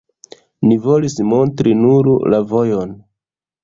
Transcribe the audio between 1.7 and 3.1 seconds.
nur la vojon.